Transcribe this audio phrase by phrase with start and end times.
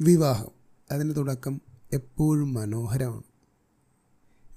[0.00, 0.50] വിവാഹം.
[0.90, 1.60] അതിന്റെ തുടക്കം
[1.92, 3.22] എപ്പോഴും മനോഹരമാണ്.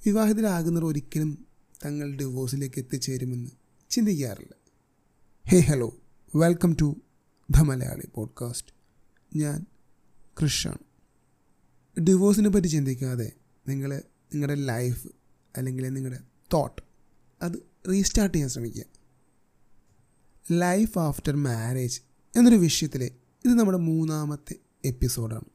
[0.06, 1.48] വിവാഹിതരാകുന്നവർ ഒരിക്കലും
[1.86, 3.52] തങ്ങൾ ഡിവോഴ്സിലേക്ക് എത്തിച്ചേരുമെന്ന്
[3.90, 4.56] ചിന്തിക്കാറില്ല.
[5.48, 5.98] Hey hello.
[6.36, 7.02] Welcome to
[7.50, 8.74] the Malayali podcast.
[9.38, 9.66] ഞാൻ
[10.42, 13.32] കൃഷാണ് ഡിവോഴ്സിനെ പറ്റി ചിന്തിക്കാതെ
[13.68, 14.02] നിങ്ങൾ
[14.34, 15.08] നിങ്ങളുടെ ലൈഫ്
[15.58, 16.20] അല്ലെങ്കിൽ നിങ്ങളുടെ
[16.54, 16.82] തോട്ട്
[17.42, 17.54] അത്
[17.90, 18.84] റീസ്റ്റാർട്ട് ചെയ്യാൻ ശ്രമിക്കുക.
[20.52, 22.02] ലൈഫ് ആഫ്റ്റർ മാരേജ്
[22.38, 25.46] എന്നൊരു വിഷയത്തിൽ ഇത് നമ്മുടെ മൂന്നാമത്തെ എപ്പിസോഡാണ്.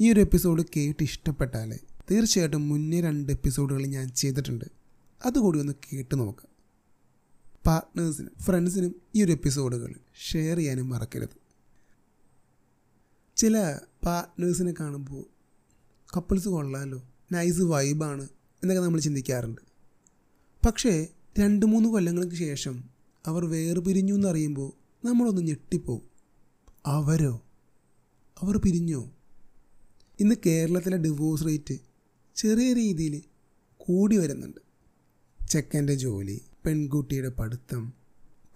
[0.00, 1.78] ഈ ഒരു എപ്പിസോഡ് കേട്ട് ഇഷ്ടപ്പെട്ടാൽ
[2.10, 4.64] തീർച്ചയായിട്ടും മുന്നേ രണ്ട് എപ്പിസോഡുകൾ ഞാൻ ചെയ്തിട്ടുണ്ട്.
[5.24, 6.56] അതുകൂടി ഒന്ന് കേട്ട് നോക്കാം.
[7.66, 9.94] പാർട്ട്നേഴ്സിനും ഫ്രണ്ട്സിനും ഈ ഒരു എപ്പിസോഡുകൾ
[10.30, 11.46] ഷെയർ ചെയ്യാനും മറക്കരുത്.
[13.36, 15.24] ചില പാർട്ട്നേഴ്സിനെ കാണുമ്പോൾ
[16.16, 18.22] കപ്പിൾസ് കൊള്ളാമല്ലോ നൈസ് വൈബാണ്
[18.62, 19.60] എന്നൊക്കെ നമ്മൾ ചിന്തിക്കാറുണ്ട്.
[20.66, 21.06] പക്ഷേ
[21.38, 22.84] രണ്ട് മൂന്ന് കൊല്ലങ്ങൾക്ക് ശേഷം
[23.26, 24.72] അവർ വേർപിരിഞ്ഞു എന്നറിയുമ്പോൾ
[25.06, 26.02] നമ്മളൊന്ന് ഞെട്ടിപ്പോവും.
[26.86, 27.45] അവരോ?
[28.42, 29.12] അവർ പിരിഞ്ഞോ.
[30.20, 31.78] ഇന്ന് കേരളത്തിലെ ഡിവോഴ്സ് റേറ്റ്
[32.36, 33.22] ചെറിയ രീതിയിൽ
[33.76, 34.60] കൂടി വരുന്നുണ്ട്.
[35.48, 37.92] ചെക്കന്റെ ജോലി പെൺകുട്ടിയുടെ പഠിത്തം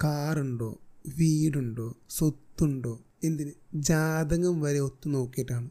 [0.04, 0.80] കാറുണ്ടോ
[1.18, 5.70] വീടുണ്ടോ സ്വത്തുണ്ടോ എന്തിന് ജാതകം വരെ ഒത്തു നോക്കിയിട്ടാണ്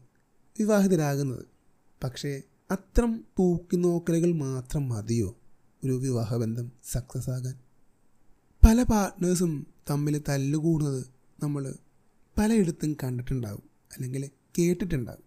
[0.58, 1.44] വിവാഹിതരാകുന്നത്.
[2.04, 5.36] പക്ഷേ അത്രം തൂക്കി നോക്കലുകൾ മാത്രം മതിയോ?
[5.84, 7.54] ഒരു വിവാഹബന്ധം സക്സസ് ആകാൻ.
[8.64, 11.06] പല പാർട്ട്നേഴ്സും തമ്മിൽ തല്ലുകൂടുന്നത്
[11.42, 11.74] നമ്മൾ
[12.38, 15.24] പലയിടത്തും കണ്ടിട്ടുണ്ടാകും അല്ലെങ്കിൽ കേട്ടിട്ടുണ്ടാകും.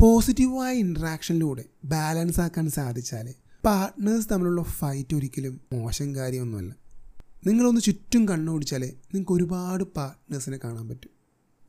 [0.00, 6.76] പോസിറ്റീവായ ഇൻട്രാക്ഷനിലൂടെ ബാലൻസ് ആക്കാൻ സാധിച്ചാൽ പാർട്ട്നേഴ്സ് തമ്മിലുള്ള ഫൈറ്റ് ഒരിക്കലും മോശം കാര്യമൊന്നുമല്ല.
[7.46, 11.10] നിങ്ങളൊന്ന് ചുറ്റും കണ്ണോടിച്ചാൽ നിങ്ങൾക്ക് ഒരുപാട് പാർട്ട്നേഴ്സിനെ കാണാൻ പറ്റും.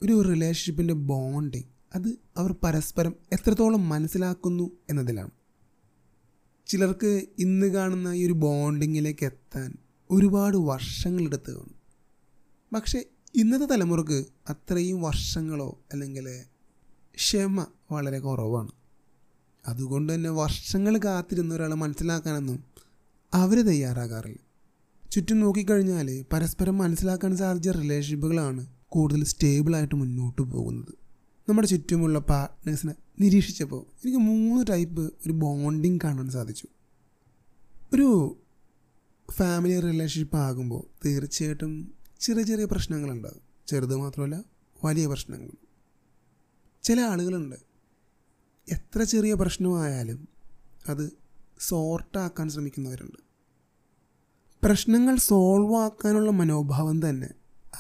[0.04, 1.64] ഒരു റിലേഷൻഷിപ്പിന്റെ ബോണ്ടിങ്
[1.96, 5.32] അത് അവർ പരസ്പരം എത്രത്തോളം മനസ്സിലാക്കുന്നു എന്നതിലാണ്.
[6.68, 9.78] ചിലർക്ക് ഇന്ന് കാണുന്ന ഈ ഒരു ബോണ്ടിങ്ങിലേക്ക് എത്താൻ
[10.12, 11.76] ഒരുപാട് വർഷങ്ങളെടുത്ത് കാണും.
[12.74, 13.04] പക്ഷേ
[13.36, 16.44] ഇന്നത്തെ തലമുറയ്ക്ക് അത്രയും വർഷങ്ങളോ അല്ലെങ്കിൽ
[17.16, 18.72] ക്ഷമ വളരെ കുറവാണ്.
[19.68, 22.64] അതുകൊണ്ട് തന്നെ വർഷങ്ങൾ കാത്തിരുന്ന ഒരാളെ മനസ്സിലാക്കാനൊന്നും
[23.34, 24.40] അവർ തയ്യാറാകാറില്ല.
[25.12, 30.94] ചുറ്റും നോക്കിക്കഴിഞ്ഞാൽ പരസ്പരം മനസ്സിലാക്കാൻ സാധിച്ച റിലേഷൻഷിപ്പുകളാണ് കൂടുതൽ സ്റ്റേബിളായിട്ട് മുന്നോട്ട് പോകുന്നത്.
[31.50, 36.68] നമ്മുടെ ചുറ്റുമുള്ള പാർട്ട്നേഴ്സിനെ നിരീക്ഷിച്ചപ്പോൾ എനിക്ക് മൂന്ന് ടൈപ്പ് ഒരു ബോണ്ടിങ് കാണാൻ സാധിച്ചു.
[37.94, 38.38] ഒരു
[39.32, 43.42] ഫാമിലി റിലേഷൻഷിപ്പ് ആകുമ്പോൾ തീർച്ചയായിട്ടും ചെറിയ ചെറിയ പ്രശ്നങ്ങളുണ്ടാകും.
[43.68, 44.44] ചെറുത് മാത്രമല്ല
[44.86, 45.50] വലിയ പ്രശ്നങ്ങൾ.
[46.84, 47.56] ചില ആളുകളുണ്ട്.
[48.72, 50.28] എത്ര ചെറിയ പ്രശ്നമായാലും
[50.90, 51.12] അത്
[51.60, 53.18] സോർട്ടാക്കാൻ ശ്രമിക്കുന്നവരുണ്ട്.
[54.64, 57.30] പ്രശ്നങ്ങൾ സോൾവ് ആക്കാനുള്ള മനോഭാവം തന്നെ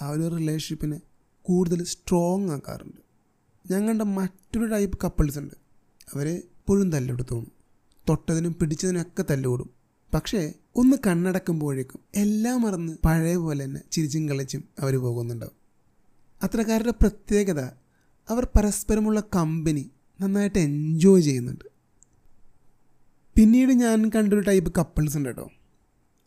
[0.02, 1.02] ആ ഒരു റിലേഷൻഷിപ്പിനെ
[1.41, 3.02] കൂടുതൽ സ്ട്രോങ് ആക്കാറുണ്ട്.
[3.73, 5.56] ഞാൻ കണ്ട മറ്റൊരു ടൈപ്പ് കപ്പിൾസ് ഉണ്ട്.
[6.13, 7.52] അവർ എപ്പോഴും തല്ലെടുത്തോളും
[8.09, 9.81] തൊട്ടതിനും പിടിച്ചതിനൊക്കെ തല്ലുകൂടും
[10.13, 15.53] പക്ഷേ ഒന്ന് കണ്ണടക്കുമ്പോഴേക്കും എല്ലാം മറന്ന് പഴയ പോലെ തന്നെ ചിരിച്ചും കളിച്ചും അവർ പോകുന്നുണ്ടാവും.
[16.44, 17.61] അത്രക്കാരുടെ പ്രത്യേകത
[18.29, 19.91] അവർ പരസ്പരമുള്ള കമ്പനി
[20.22, 21.66] നന്നായിട്ട് എൻജോയ് ചെയ്യുന്നുണ്ട്.
[23.35, 25.51] പിന്നീട് ഞാൻ കണ്ടൊരു ടൈപ്പ് കപ്പിൾസ് ഉണ്ട് കേട്ടോ.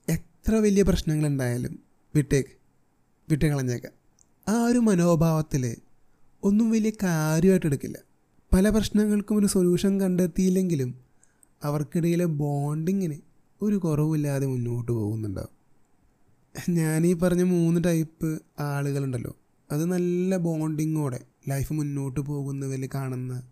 [0.08, 1.78] എത്ര വലിയ പ്രശ്നങ്ങളുണ്ടായാലും
[2.14, 2.50] വിട്ടേക്ക്
[3.30, 3.92] വിട്ട് കളഞ്ഞേക്കാം.
[4.48, 5.76] ആ ഒരു മനോഭാവത്തിൽ
[6.42, 7.98] ഒന്നും വലിയ കാര്യമായിട്ട് എടുക്കില്ല.
[8.54, 10.94] പല പ്രശ്നങ്ങൾക്കും ഒരു സൊല്യൂഷൻ കണ്ടെത്തിയില്ലെങ്കിലും
[11.64, 15.64] അവർക്കിടയിലെ ബോണ്ടിങ്ങിന് ഒരു കുറവില്ലാതെ മുന്നോട്ട് പോകുന്നുണ്ടാവും.
[16.74, 19.36] ഞാൻ ഈ പറഞ്ഞ മൂന്ന് ടൈപ്പ് ആളുകളുണ്ടല്ലോ.
[19.72, 23.42] അത് നല്ല ബോണ്ടിങ്ങോടെ ലൈഫ് മുന്നോട്ട് പോകുന്നതിൽ കാണുന്ന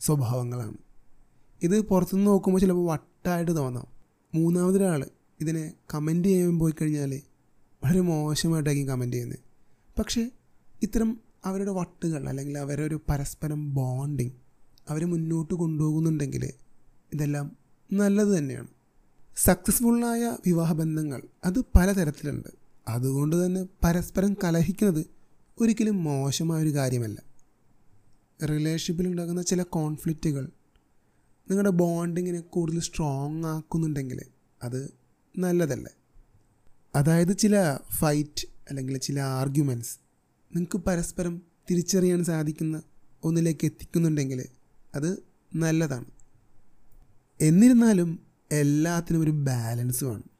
[0.00, 0.76] സ്വഭാവങ്ങളാണ്.
[1.62, 3.86] ഇത് പുറത്തുനിന്ന് നോക്കുമ്പോൾ ചിലപ്പോൾ വട്ടായിട്ട് തോന്നാം.
[4.34, 5.06] മൂന്നാമതൊരാൾ
[5.40, 7.20] ഇതിനെ കമന്റ് ചെയ്യാൻ പോയി കഴിഞ്ഞാൽ
[7.84, 9.38] വളരെ മോശമായിട്ടായിരിക്കും കമന്റ് ചെയ്യുന്നത്.
[9.98, 10.30] പക്ഷേ
[10.82, 14.30] ഇത്തരം അവരുടെ വട്ടുകൾ അല്ലെങ്കിൽ അവരുടെ ഒരു പരസ്പരം ബോണ്ടിങ്
[14.88, 16.52] അവർ മുന്നോട്ട് കൊണ്ടുപോകുന്നുണ്ടെങ്കിൽ
[17.14, 17.56] ഇതെല്ലാം
[17.92, 18.77] നല്ലത് തന്നെയാണ്.
[19.44, 22.48] സക്സസ്ഫുള്ളായ വിവാഹബന്ധങ്ങൾ അത് പലതരത്തിലുണ്ട്.
[22.88, 25.06] അതുകൊണ്ട് തന്നെ പരസ്പരം കലഹിക്കുന്നത്
[25.60, 27.22] ഒരിക്കലും മോശമായൊരു കാര്യമല്ല.
[28.44, 30.44] റിലേഷൻഷിപ്പിൽ ഉണ്ടാകുന്ന ചില കോൺഫ്ലിക്റ്റുകൾ
[31.50, 34.22] നിങ്ങളുടെ ബോണ്ടിങ്ങിനെ കൂടുതൽ സ്ട്രോങ് ആക്കുന്നുണ്ടെങ്കിൽ
[34.62, 34.94] അത്
[35.38, 35.96] നല്ലതല്ലേ?
[36.94, 39.98] അതായത് ചില ഫൈറ്റ് അല്ലെങ്കിൽ ചില ആർഗ്യുമെന്റ്സ്
[40.56, 42.82] നിങ്ങൾക്ക് പരസ്പരം തിരിച്ചറിയാൻ സാധിക്കുന്ന
[43.24, 44.44] ഒന്നിലേക്ക് എത്തിക്കുന്നുണ്ടെങ്കിൽ
[44.94, 45.22] അത്
[45.54, 46.04] നല്ലതാണ്.
[47.40, 50.30] എന്നിരുന്നാലും എല്ലാത്തിനും ഒരു ബാലൻസ് വേണം.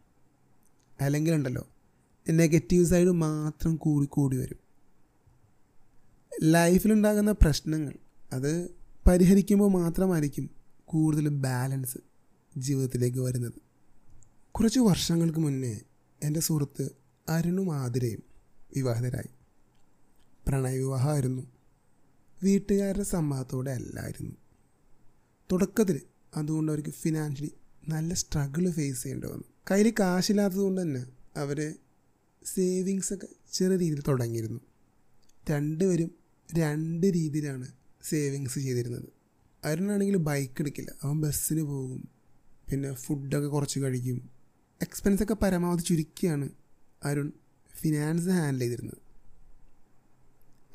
[1.00, 1.68] അല്ലെങ്കിൽ ഉണ്ടല്ലോ
[2.30, 4.58] നെഗറ്റീവ് സൈഡ് മാത്രം കൂടി കൂടി വരും.
[6.42, 7.92] ലൈഫിലുണ്ടാകുന്ന പ്രശ്നങ്ങൾ
[8.32, 8.70] അത്
[9.08, 10.50] പരിഹരിക്കുമ്പോൾ മാത്രമായിരിക്കും
[10.84, 11.98] കൂടുതൽ ബാലൻസ്
[12.56, 13.52] ജീവിതത്തിലേക്ക് വരുന്നത്.
[14.50, 15.80] കുറച്ച് വർഷങ്ങൾക്ക് മുന്നേ
[16.22, 16.90] എന്റെ സുഹൃത്ത്
[17.28, 18.22] അരുണും ആതിരയും
[18.76, 19.30] വിവാഹിതരായി.
[20.48, 21.42] പ്രണയവിവാഹമായിരുന്നു.
[22.42, 24.32] വീട്ടുകാരുടെ സമ്മതത്തോടെ അല്ലായിരുന്നു.
[25.52, 26.00] തുടക്കത്തിൽ
[26.36, 27.52] അതുകൊണ്ട് അവർക്ക് ഫിനാൻഷ്യലി
[27.88, 31.06] നല്ല സ്ട്രഗിൾ ഫേസ് ചെയ്യേണ്ടി വന്നു കയ്യിൽ കാശില്ലാത്തത് കൊണ്ട് തന്നെ
[31.36, 31.74] അവർ
[32.44, 34.60] സേവിങ്സ് ഒക്കെ ചെറിയ രീതിയിൽ തുടങ്ങിയിരുന്നു.
[35.50, 36.10] രണ്ടുപേരും
[36.58, 37.68] രണ്ട് രീതിയിലാണ്
[38.02, 39.08] സേവിങ്സ് ചെയ്തിരുന്നത്.
[39.64, 40.90] അരുണാണെങ്കിൽ ബൈക്ക് എടുക്കില്ല.
[41.02, 42.08] അവൻ ബസ്സിന് പോകും.
[42.70, 44.30] പിന്നെ ഫുഡൊക്കെ കുറച്ച് കഴിക്കും.
[44.82, 46.48] എക്സ്പെൻസൊക്കെ പരമാവധി ചുരുക്കിയാണ്
[47.04, 47.32] അരുൺ
[47.76, 48.98] ഫിനാൻസ് ഹാൻഡിൽ ചെയ്തിരുന്നത്.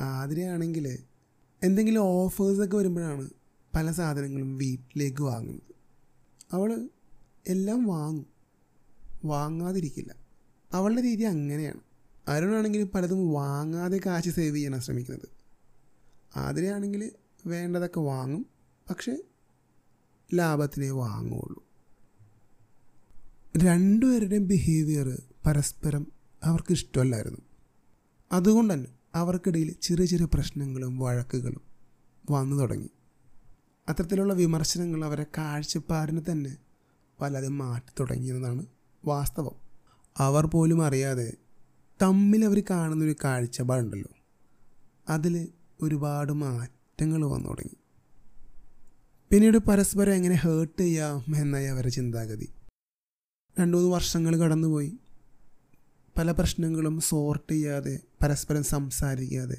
[0.01, 0.99] ആതിരയാണെങ്കിൽ
[1.63, 3.29] എന്തെങ്കിലും ഓഫേഴ്സൊക്കെ വരുമ്പോഴാണ്
[3.75, 5.73] പല സാധനങ്ങളും വീട്ടിലേക്ക് വാങ്ങുന്നത്.
[6.51, 6.89] അവൾ
[7.47, 8.25] എല്ലാം വാങ്ങും.
[9.25, 10.15] വാങ്ങാതിരിക്കില്ല.
[10.71, 11.79] അവളുടെ രീതി അങ്ങനെയാണ്.
[12.27, 15.27] അരുണാണെങ്കിൽ പലതും വാങ്ങാതെ കാശ് സേവ് ചെയ്യാനാണ് ശ്രമിക്കുന്നത്.
[16.35, 17.11] ആതിരയാണെങ്കിൽ
[17.45, 18.45] വേണ്ടതൊക്കെ വാങ്ങും.
[18.89, 19.17] പക്ഷേ
[20.33, 21.63] ലാഭത്തിനെ വാങ്ങുകയുള്ളൂ
[23.57, 26.11] രണ്ടുപേരുടെയും ബിഹേവിയർ പരസ്പരം
[26.43, 27.41] അവർക്ക് ഇഷ്ടമല്ലായിരുന്നു.
[28.31, 31.61] അതുകൊണ്ട് തന്നെ അവർക്കിടയിൽ ചെറിയ ചെറിയ പ്രശ്നങ്ങളും വഴക്കുകളും
[32.31, 32.89] വന്നു തുടങ്ങി.
[33.89, 36.57] അത്തരത്തിലുള്ള വിമർശനങ്ങൾ അവരെ കാഴ്ചപ്പാടിനെ തന്നെ
[37.21, 38.65] വല്ലാതെ മാറ്റി തുടങ്ങിയെന്നതാണ്
[39.05, 39.55] വാസ്തവം.
[40.17, 41.33] അവർ പോലും അറിയാതെ
[42.01, 44.09] തമ്മിൽ അവർ കാണുന്നൊരു കാഴ്ചപ്പാടുണ്ടല്ലോ.
[45.09, 45.47] അതിൽ
[45.81, 47.75] ഒരുപാട് മാറ്റങ്ങൾ വന്നു തുടങ്ങി.
[49.31, 52.49] പിന്നീട് പരസ്പരം എങ്ങനെ ഹേർട്ട് ചെയ്യാം എന്നായി അവരുടെ ചിന്താഗതി.
[53.59, 54.97] രണ്ടു മൂന്ന് വർഷങ്ങൾ കടന്നുപോയി.
[56.17, 59.57] പല പ്രശ്നങ്ങളും സോർട്ട് ചെയ്യാതെ പരസ്പരം സംസാരിക്കാതെ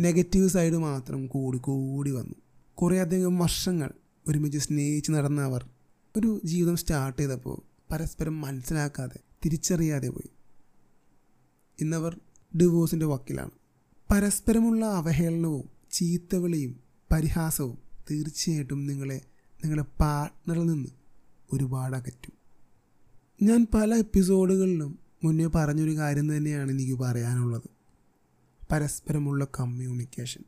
[0.00, 2.34] നെഗറ്റീവ് സൈഡ് മാത്രം കൂടി കൂടി വന്നു.
[2.74, 3.90] കുറേയധികം വർഷങ്ങൾ
[4.28, 5.68] ഒരുമിച്ച് സ്നേഹിച്ച് നടന്ന അവർ
[6.16, 7.62] ഒരു ജീവിതം സ്റ്റാർട്ട് ചെയ്തപ്പോൾ
[7.92, 10.30] പരസ്പരം മനസ്സിലാക്കാതെ തിരിച്ചറിയാതെ പോയി.
[11.80, 12.20] ഇന്നവർ
[12.60, 13.50] ഡിവോഴ്സിന്റെ വക്കിലാണ്.
[14.10, 16.80] പരസ്പരമുള്ള അവഹേളനവും ചീത്തവിളിയും
[17.12, 17.78] പരിഹാസവും
[18.10, 19.20] തീർച്ചയായിട്ടും നിങ്ങളെ
[19.64, 20.88] നിങ്ങളുടെ പാർട്ട്ണറിൽ നിന്ന്
[21.52, 22.32] ഒരുപാട് അകറ്റും.
[23.42, 27.62] ഞാൻ പല എപ്പിസോഡുകളിലും മുന്നേ പറഞ്ഞൊരു കാര്യം തന്നെയാണ് എനിക്ക് പറയാനുള്ളത്.
[28.72, 30.44] പരസ്പരമുള്ള കമ്മ്യൂണിക്കേഷൻ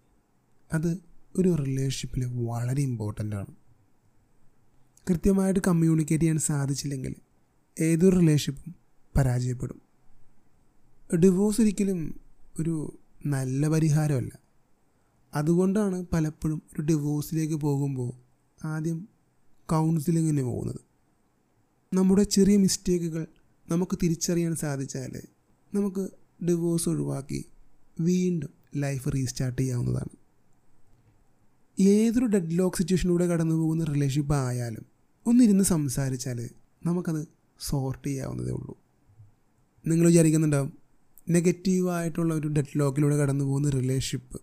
[0.72, 0.98] അത്
[1.38, 3.61] ഒരു റിലേഷൻഷിപ്പിൽ വളരെ ഇമ്പോർട്ടന്റ് ആണ്.
[5.08, 7.14] കൃത്യമായിട്ട് കമ്മ്യൂണിക്കേറ്റ് ചെയ്യാൻ സാധിച്ചില്ലെങ്കിൽ
[7.80, 8.74] ഏതൊരു റിലേഷൻഷിപ്പും
[9.16, 9.82] പരാജയപ്പെടും.
[11.16, 12.20] ഡിവോഴ്സ് ഒരിക്കലും
[12.60, 14.38] ഒരു നല്ല പരിഹാരമല്ല.
[15.34, 18.12] അതുകൊണ്ടാണ് പലപ്പോഴും ഒരു ഡിവോഴ്സിലേക്ക് പോകുമ്പോൾ
[18.66, 19.08] ആദ്യം
[19.66, 20.80] കൗൺസിലിങ്ങിന് പോകുന്നത്.
[21.94, 23.26] നമ്മുടെ ചെറിയ മിസ്റ്റേക്കുകൾ
[23.68, 25.22] നമുക്ക് തിരിച്ചറിയാൻ സാധിച്ചാൽ
[25.74, 26.08] നമുക്ക്
[26.44, 27.44] ഡിവോഴ്സ് ഒഴിവാക്കി
[28.00, 30.22] വീണ്ടും ലൈഫ് റീസ്റ്റാർട്ട് ചെയ്യാവുന്നതാണ്.
[31.80, 34.91] ഏതൊരു ഡെഡ് ലോക്ക് സിറ്റുവേഷനിലൂടെ കടന്നു പോകുന്ന റിലേഷൻഷിപ്പ് ആയാലും
[35.26, 36.50] ഒന്നിരുന്ന് സംസാരിച്ചാൽ
[36.86, 37.28] നമുക്കത്
[37.60, 38.78] സോർട്ട് ചെയ്യാവുന്നതേ ഉള്ളൂ.
[39.86, 40.78] നിങ്ങൾ വിചാരിക്കുന്നുണ്ടാവും
[41.30, 44.40] നെഗറ്റീവായിട്ടുള്ള ഒരു ഡെഡ് ലോക്കിലൂടെ കടന്നു പോകുന്ന റിലേഷൻഷിപ്പ്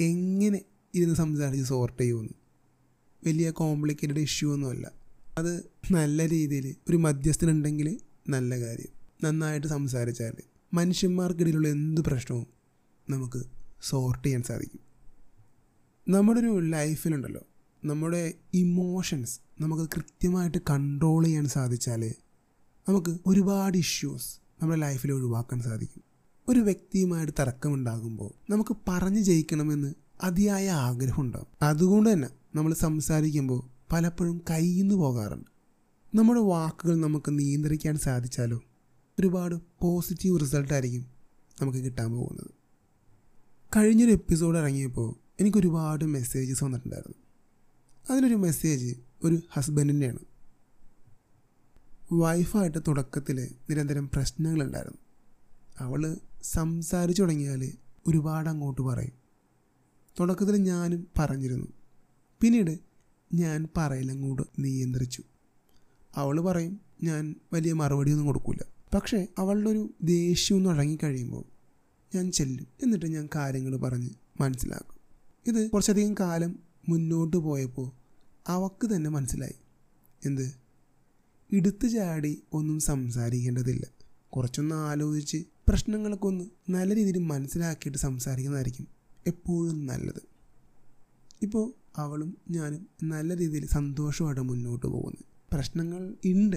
[0.00, 0.60] എങ്ങനെ
[0.94, 2.32] ഇരുന്ന് സംസാരിച്ച് സോർട്ട് ചെയ്യുമെന്ന്.
[3.26, 4.92] വലിയ കോംപ്ലിക്കേറ്റഡ് ഇഷ്യൂ ഒന്നുമല്ല.
[5.38, 8.92] അത് നല്ല രീതിയിൽ ഒരു മധ്യസ്ഥനുണ്ടെങ്കിൽ നല്ല കാര്യം.
[9.24, 10.32] നന്നായിട്ട് സംസാരിച്ചാൽ
[10.74, 12.46] മനുഷ്യന്മാർക്കിടയിലുള്ള എന്ത് പ്രശ്നവും
[13.10, 13.42] നമുക്ക്
[13.82, 14.80] സോർട്ട് ചെയ്യാൻ സാധിക്കും.
[16.08, 17.46] നമ്മുടെ ഒരു ലൈഫിലുണ്ടല്ലോ
[17.86, 22.14] നമ്മുടെ ഇമോഷൻസ് നമുക്ക് കൃത്യമായിട്ട് കൺട്രോൾ ചെയ്യാൻ സാധിച്ചാൽ
[22.88, 26.02] നമുക്ക് ഒരുപാട് ഇഷ്യൂസ് നമ്മുടെ ലൈഫിൽ ഒഴിവാക്കാൻ സാധിക്കും.
[26.48, 34.94] ഒരു വ്യക്തിയുമായിട്ട് തർക്കമുണ്ടാകുമ്പോൾ നമുക്ക് പറഞ്ഞു ജയിക്കണമെന്ന് അതിയായ ആഗ്രഹം ഉണ്ടാകും അതുകൊണ്ട് തന്നെ നമ്മൾ സംസാരിക്കുമ്പോൾ പലപ്പോഴും കയ്യിന്ന്
[34.94, 35.46] പോകാറുണ്ട്.
[36.14, 38.60] നമ്മുടെ വാക്കുകൾ നമുക്ക് നിയന്ത്രിക്കാൻ സാധിച്ചാലോ
[39.18, 41.06] ഒരുപാട് പോസിറ്റീവ് റിസൾട്ടായിരിക്കും
[41.62, 42.50] നമുക്ക് കിട്ടാൻ പോകുന്നത്.
[43.76, 47.25] കഴിഞ്ഞൊരു എപ്പിസോഡ് ഇറങ്ങിയപ്പോൾ എനിക്കൊരുപാട് മെസ്സേജസ് വന്നിട്ടുണ്ടായിരുന്നു.
[48.10, 50.18] അതിലൊരു മെസ്സേജ് ഒരു ഹസ്ബൻഡിന്റെയാണ്
[52.12, 54.98] വൈഫായിട്ട് തുടക്കത്തിൽ നിരന്തരം പ്രശ്നങ്ങളുണ്ടായിരുന്നു.
[55.80, 57.72] അവൾ സംസാരിച്ചു തുടങ്ങിയാൽ
[58.06, 59.12] ഒരുപാട് അങ്ങോട്ട് പറയും.
[60.20, 61.66] തുടക്കത്തിൽ ഞാനും പറഞ്ഞിരുന്നു.
[62.40, 62.78] പിന്നീട്
[63.34, 65.22] ഞാൻ പറയലങ്ങോട്ട് നിയന്ത്രിച്ചു.
[66.16, 71.44] അവൾ പറയും ഞാൻ വലിയ മറുപടിയൊന്നും കൊടുക്കില്ല പക്ഷേ അവളുടെ ഒരു ദേഷ്യം ഒന്ന് അടങ്ങിക്കഴിയുമ്പോൾ
[72.14, 72.66] ഞാൻ ചെല്ലും.
[72.82, 74.10] എന്നിട്ട് ഞാൻ കാര്യങ്ങൾ പറഞ്ഞ്
[74.40, 74.96] മനസ്സിലാക്കും.
[75.46, 77.92] ഇത് കുറച്ചധികം കാലം മുന്നോട്ട് പോയപ്പോൾ
[78.46, 79.54] അവക്ക് തന്നെ മനസ്സിലായി.
[80.24, 80.54] എന്ത്?
[81.52, 83.86] ഇടുത്തു ചാടി ഒന്നും സംസാരിക്കേണ്ടതില്ല.
[84.28, 88.86] കുറച്ചൊന്ന് ആലോചിച്ച് പ്രശ്നങ്ങളൊക്കെ ഒന്ന് നല്ല രീതിയിൽ മനസ്സിലാക്കിയിട്ട് സംസാരിക്കുന്നതായിരിക്കും
[89.26, 90.22] എപ്പോഴും നല്ലത്.
[91.42, 95.24] ഇപ്പോൾ അവളും ഞാനും നല്ല രീതിയിൽ സന്തോഷമായിട്ട് മുന്നോട്ട് പോകുന്നു.
[95.52, 96.56] പ്രശ്നങ്ങൾ ഉണ്ട്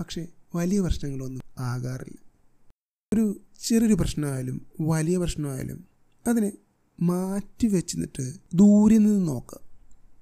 [0.00, 2.18] പക്ഷേ വലിയ പ്രശ്നങ്ങളൊന്നും ആകാറില്ല.
[3.14, 5.84] ഒരു ചെറിയൊരു പ്രശ്നമായാലും വലിയ പ്രശ്നമായാലും
[6.26, 6.52] അതിനെ
[7.00, 9.67] മാറ്റി വെച്ച് നിന്നിട്ട് ദൂരെ നിന്ന് നോക്കുക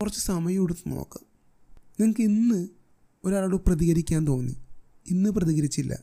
[0.00, 1.21] കുറച്ച് സമയം എടുത്ത് നോക്കുക
[2.00, 2.69] നിങ്ങൾക്ക് ഇന്ന്
[3.25, 4.57] ഒരാളോട് പ്രതികരിക്കാൻ തോന്നി.
[5.07, 5.99] ഇന്ന് പ്രതികരിച്ചില്ല.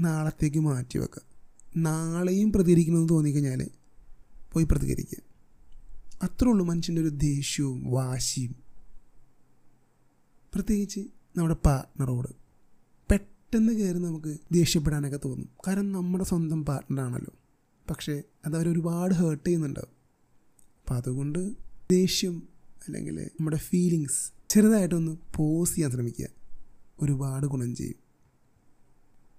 [0.00, 1.22] നാളത്തേക്ക് മാറ്റി വെക്കുക
[1.76, 3.70] നാളെയും പ്രതികരിക്കണമെന്ന് തോന്നിക്കഴിഞ്ഞാൽ
[4.52, 5.22] പോയി പ്രതികരിക്കുക
[6.22, 8.54] അത്രേ ഉള്ളൂ മനുഷ്യന്റെ ഒരു ദേഷ്യവും വാശിയും.
[10.54, 11.00] പ്രത്യേകിച്ച്
[11.36, 12.28] നമ്മുടെ പാർട്ട്ണറോട്
[13.10, 15.48] പെട്ടെന്ന് കയറി നമുക്ക് ദേഷ്യപ്പെടാനൊക്കെ തോന്നും.
[15.66, 17.34] കാരണം നമ്മുടെ സ്വന്തം പാർട്ട്ണറാണല്ലോ
[17.90, 19.92] പക്ഷേ അത് അവരൊരുപാട് ഹേർട്ട് ചെയ്യുന്നുണ്ടാവും.
[20.80, 21.54] അപ്പം അതുകൊണ്ട്
[21.90, 22.55] ദേഷ്യം
[22.86, 26.28] അല്ലെങ്കിൽ നമ്മുടെ ഫീലിങ്സ് ചെറുതായിട്ടൊന്ന് പോസ് ചെയ്യാൻ ശ്രമിക്കുക.
[27.00, 27.96] ഒരുപാട് ഗുണം ചെയ്യും.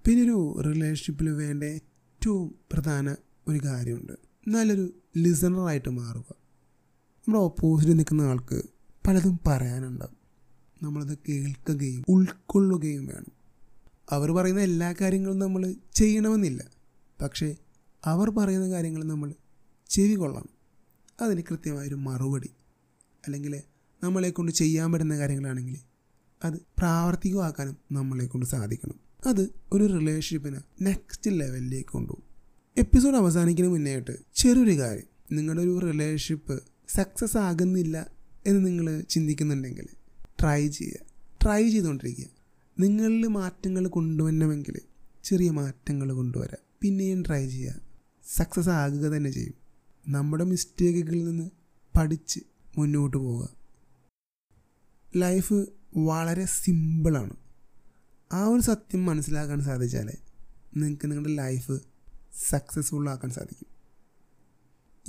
[0.06, 3.16] പിന്നെ ഒരു റിലേഷൻഷിപ്പിൽ വേണ്ട ഏറ്റവും പ്രധാന
[3.48, 4.14] ഒരു കാര്യമുണ്ട്.
[4.48, 6.26] നല്ലൊരു ലിസണറായിട്ട് മാറുക.
[7.20, 8.62] നമ്മുടെ ഓപ്പോസിറ്റ് നിൽക്കുന്ന ആൾക്ക്
[9.08, 10.18] പലതും പറയാനുണ്ടാവും.
[10.84, 13.32] നമ്മളത് കേൾക്കുകയും ഉൾക്കൊള്ളുകയും വേണം.
[14.10, 16.70] അവർ പറയുന്ന എല്ലാ കാര്യങ്ങളും നമ്മൾ ചെയ്യണമെന്നില്ല.
[17.22, 17.56] പക്ഷേ
[18.06, 19.34] അവർ പറയുന്ന കാര്യങ്ങൾ നമ്മൾ
[19.90, 20.50] ചെവി കൊള്ളണം.
[21.22, 22.50] അതിന് കൃത്യമായൊരു മറുപടി.
[23.28, 23.62] അല്ലെങ്കിൽ
[24.04, 25.78] നമ്മളെക്കൊണ്ട് ചെയ്യാൻ പറ്റുന്ന കാര്യങ്ങളാണെങ്കിൽ
[26.44, 29.00] അത് പ്രാവർത്തികമാക്കാനും നമ്മളെ കൊണ്ട് സാധിക്കണം.
[29.26, 32.24] അത് ഒരു റിലേഷൻഷിപ്പിനെ നെക്സ്റ്റ് ലെവലിലേക്ക് കൊണ്ടുപോകും.
[32.78, 35.38] എപ്പിസോഡ് അവസാനിക്കുന്ന മുന്നേ ആയിട്ട് ചെറിയൊരു കാര്യം.
[35.38, 38.12] നിങ്ങളുടെ ഒരു റിലേഷൻഷിപ്പ് സക്സസ് ആകുന്നില്ല
[38.46, 39.88] എന്ന് നിങ്ങൾ ചിന്തിക്കുന്നുണ്ടെങ്കിൽ
[40.42, 40.98] ട്രൈ ചെയ്യുക.
[41.44, 42.26] ട്രൈ ചെയ്തുകൊണ്ടിരിക്കുക.
[42.80, 44.80] നിങ്ങളിൽ മാറ്റങ്ങൾ കൊണ്ടുവരണമെങ്കിൽ
[45.24, 46.78] ചെറിയ മാറ്റങ്ങൾ കൊണ്ടുവരാം.
[46.82, 47.82] പിന്നെയും ട്രൈ ചെയ്യുക.
[48.36, 49.54] സക്സസ് ആകുക തന്നെ ചെയ്യും.
[50.08, 51.50] നമ്മുടെ മിസ്റ്റേക്കുകളിൽ നിന്ന്
[52.00, 52.40] പഠിച്ച്
[52.78, 53.50] മുന്നോട്ട് പോവുക.
[55.16, 55.54] ലൈഫ്
[55.98, 57.34] വളരെ സിമ്പിളാണ്
[58.34, 60.12] ആ ഒരു സത്യം മനസ്സിലാക്കാൻ സാധിച്ചാൽ
[60.78, 61.72] നിങ്ങൾക്ക് നിങ്ങളുടെ ലൈഫ്
[62.50, 63.68] സക്സസ്ഫുൾ ആക്കാൻ സാധിക്കും.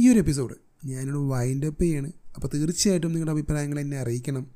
[0.00, 2.12] ഈ ഒരു എപ്പിസോഡ് ഞാനിവിടെ വൈൻഡ് അപ്പ് ചെയ്യാണ്.
[2.34, 4.50] അപ്പോൾ തീർച്ചയായിട്ടും നിങ്ങളുടെ അഭിപ്രായങ്ങൾ എന്നെ അറിയിക്കണം.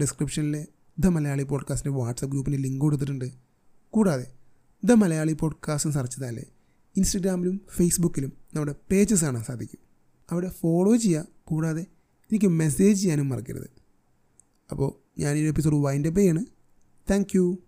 [0.00, 0.66] ഡിസ്ക്രിപ്ഷനിൽ
[0.98, 3.30] ദ മലയാളി പോഡ്കാസ്റ്റിന്റെ വാട്സപ്പ് ഗ്രൂപ്പിന്റെ ലിങ്ക് കൊടുത്തിട്ടുണ്ട്.
[3.90, 4.32] കൂടാതെ
[4.84, 6.44] ദ മലയാളി പോഡ്കാസ്റ്റ് സെർച്ച് ചെയ്താൽ
[6.96, 9.85] ഇൻസ്റ്റഗ്രാമിലും ഫേസ്ബുക്കിലും നമ്മുടെ പേജസ് കാണാൻ സാധിക്കും.
[10.30, 11.82] അവിടെ ഫോളോ ചെയ്യുക കൂടാതെ
[12.22, 13.70] എനിക്ക് മെസ്സേജ് ചെയ്യാനും മറക്കരുത്.
[14.70, 16.44] അപ്പോൾ ഈ എപ്പിസോഡ് വൈൻഡപ്പ് ചെയ്യാണ്.
[17.10, 17.58] Thank you